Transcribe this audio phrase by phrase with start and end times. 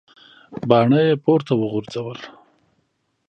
[0.69, 2.19] باڼه یې پورته وغورځول.